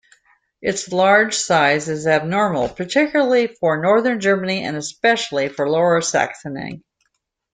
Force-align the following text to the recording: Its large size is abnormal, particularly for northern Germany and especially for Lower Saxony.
Its 0.63 0.91
large 0.91 1.35
size 1.35 1.87
is 1.87 2.07
abnormal, 2.07 2.67
particularly 2.69 3.45
for 3.45 3.79
northern 3.79 4.19
Germany 4.19 4.63
and 4.63 4.75
especially 4.75 5.47
for 5.47 5.69
Lower 5.69 6.01
Saxony. 6.01 6.81